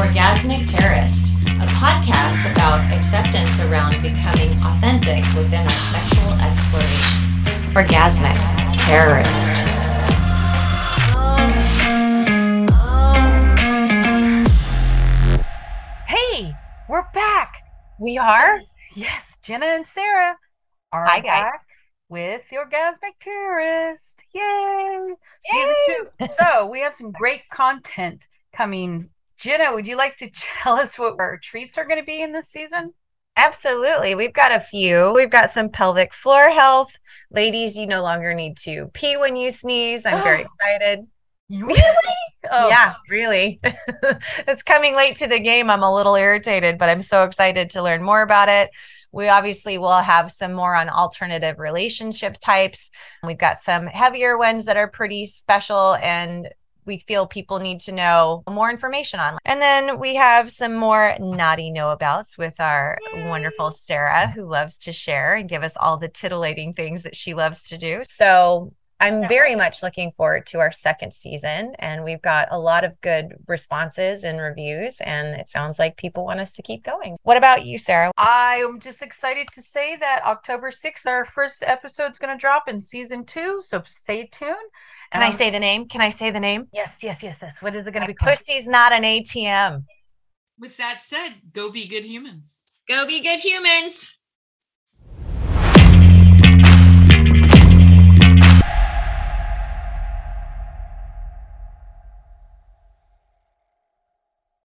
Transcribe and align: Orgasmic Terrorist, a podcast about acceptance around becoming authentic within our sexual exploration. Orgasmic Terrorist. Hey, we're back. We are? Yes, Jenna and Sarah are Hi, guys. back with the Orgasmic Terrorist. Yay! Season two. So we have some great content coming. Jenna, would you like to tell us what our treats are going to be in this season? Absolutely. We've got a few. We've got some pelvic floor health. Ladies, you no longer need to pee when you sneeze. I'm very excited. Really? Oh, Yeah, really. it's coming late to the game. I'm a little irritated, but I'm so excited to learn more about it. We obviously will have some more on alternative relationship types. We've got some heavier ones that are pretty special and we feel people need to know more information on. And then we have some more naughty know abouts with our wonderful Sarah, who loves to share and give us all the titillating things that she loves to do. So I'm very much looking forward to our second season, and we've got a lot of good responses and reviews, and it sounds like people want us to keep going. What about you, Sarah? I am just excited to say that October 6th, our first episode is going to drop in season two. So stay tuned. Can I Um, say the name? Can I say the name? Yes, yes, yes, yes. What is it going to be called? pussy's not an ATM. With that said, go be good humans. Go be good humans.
Orgasmic 0.00 0.66
Terrorist, 0.66 1.34
a 1.44 1.66
podcast 1.76 2.50
about 2.50 2.90
acceptance 2.90 3.60
around 3.60 4.00
becoming 4.00 4.58
authentic 4.62 5.22
within 5.34 5.66
our 5.66 5.92
sexual 5.92 6.32
exploration. 6.40 7.74
Orgasmic 7.74 8.86
Terrorist. 8.86 9.60
Hey, 16.06 16.54
we're 16.88 17.06
back. 17.12 17.62
We 17.98 18.16
are? 18.16 18.62
Yes, 18.94 19.38
Jenna 19.42 19.66
and 19.66 19.86
Sarah 19.86 20.36
are 20.92 21.04
Hi, 21.04 21.20
guys. 21.20 21.44
back 21.44 21.66
with 22.08 22.42
the 22.48 22.56
Orgasmic 22.56 23.18
Terrorist. 23.20 24.24
Yay! 24.32 25.14
Season 25.42 25.74
two. 25.86 26.26
So 26.26 26.66
we 26.70 26.80
have 26.80 26.94
some 26.94 27.12
great 27.12 27.42
content 27.50 28.26
coming. 28.54 29.10
Jenna, 29.40 29.72
would 29.74 29.88
you 29.88 29.96
like 29.96 30.16
to 30.16 30.30
tell 30.34 30.74
us 30.74 30.98
what 30.98 31.18
our 31.18 31.38
treats 31.38 31.78
are 31.78 31.84
going 31.84 31.98
to 31.98 32.06
be 32.06 32.22
in 32.22 32.32
this 32.32 32.48
season? 32.48 32.92
Absolutely. 33.36 34.14
We've 34.14 34.34
got 34.34 34.52
a 34.52 34.60
few. 34.60 35.12
We've 35.14 35.30
got 35.30 35.50
some 35.50 35.70
pelvic 35.70 36.12
floor 36.12 36.50
health. 36.50 36.98
Ladies, 37.30 37.76
you 37.76 37.86
no 37.86 38.02
longer 38.02 38.34
need 38.34 38.58
to 38.58 38.90
pee 38.92 39.16
when 39.16 39.36
you 39.36 39.50
sneeze. 39.50 40.04
I'm 40.04 40.22
very 40.22 40.42
excited. 40.60 41.06
Really? 41.50 41.82
Oh, 42.50 42.68
Yeah, 42.68 42.94
really. 43.10 43.60
it's 44.48 44.62
coming 44.62 44.96
late 44.96 45.16
to 45.16 45.26
the 45.28 45.38
game. 45.38 45.68
I'm 45.68 45.82
a 45.82 45.94
little 45.94 46.16
irritated, 46.16 46.78
but 46.78 46.88
I'm 46.88 47.02
so 47.02 47.24
excited 47.24 47.68
to 47.70 47.82
learn 47.82 48.02
more 48.02 48.22
about 48.22 48.48
it. 48.48 48.70
We 49.12 49.28
obviously 49.28 49.76
will 49.76 50.00
have 50.00 50.32
some 50.32 50.54
more 50.54 50.74
on 50.74 50.88
alternative 50.88 51.58
relationship 51.58 52.36
types. 52.40 52.90
We've 53.22 53.36
got 53.36 53.60
some 53.60 53.86
heavier 53.86 54.38
ones 54.38 54.64
that 54.64 54.78
are 54.78 54.88
pretty 54.88 55.26
special 55.26 55.96
and 55.96 56.48
we 56.90 56.98
feel 56.98 57.24
people 57.24 57.60
need 57.60 57.78
to 57.78 57.92
know 57.92 58.42
more 58.50 58.68
information 58.68 59.20
on. 59.20 59.38
And 59.44 59.62
then 59.62 60.00
we 60.00 60.16
have 60.16 60.50
some 60.50 60.74
more 60.74 61.14
naughty 61.20 61.70
know 61.70 61.90
abouts 61.90 62.36
with 62.36 62.58
our 62.58 62.98
wonderful 63.14 63.70
Sarah, 63.70 64.26
who 64.26 64.44
loves 64.44 64.76
to 64.78 64.92
share 64.92 65.36
and 65.36 65.48
give 65.48 65.62
us 65.62 65.76
all 65.76 65.98
the 65.98 66.08
titillating 66.08 66.74
things 66.74 67.04
that 67.04 67.14
she 67.14 67.32
loves 67.32 67.68
to 67.68 67.78
do. 67.78 68.02
So 68.02 68.74
I'm 69.00 69.26
very 69.28 69.56
much 69.56 69.82
looking 69.82 70.12
forward 70.16 70.46
to 70.48 70.58
our 70.60 70.70
second 70.70 71.12
season, 71.14 71.74
and 71.78 72.04
we've 72.04 72.20
got 72.20 72.48
a 72.50 72.58
lot 72.58 72.84
of 72.84 73.00
good 73.00 73.32
responses 73.48 74.24
and 74.24 74.40
reviews, 74.40 75.00
and 75.00 75.28
it 75.40 75.48
sounds 75.48 75.78
like 75.78 75.96
people 75.96 76.24
want 76.24 76.40
us 76.40 76.52
to 76.52 76.62
keep 76.62 76.84
going. 76.84 77.16
What 77.22 77.36
about 77.38 77.64
you, 77.64 77.78
Sarah? 77.78 78.12
I 78.18 78.56
am 78.56 78.78
just 78.78 79.02
excited 79.02 79.48
to 79.54 79.62
say 79.62 79.96
that 79.96 80.20
October 80.26 80.70
6th, 80.70 81.06
our 81.06 81.24
first 81.24 81.62
episode 81.66 82.10
is 82.10 82.18
going 82.18 82.36
to 82.36 82.40
drop 82.40 82.68
in 82.68 82.80
season 82.80 83.24
two. 83.24 83.60
So 83.62 83.80
stay 83.86 84.26
tuned. 84.30 84.54
Can 85.12 85.22
I 85.22 85.26
Um, 85.26 85.32
say 85.32 85.50
the 85.50 85.58
name? 85.60 85.88
Can 85.88 86.02
I 86.02 86.10
say 86.10 86.30
the 86.30 86.38
name? 86.40 86.68
Yes, 86.72 87.02
yes, 87.02 87.22
yes, 87.22 87.40
yes. 87.42 87.62
What 87.62 87.74
is 87.74 87.86
it 87.86 87.92
going 87.92 88.02
to 88.02 88.06
be 88.06 88.14
called? 88.14 88.28
pussy's 88.30 88.66
not 88.66 88.92
an 88.92 89.02
ATM. 89.02 89.84
With 90.58 90.76
that 90.76 91.00
said, 91.00 91.36
go 91.52 91.70
be 91.70 91.86
good 91.86 92.04
humans. 92.04 92.64
Go 92.86 93.06
be 93.06 93.20
good 93.22 93.40
humans. 93.40 94.14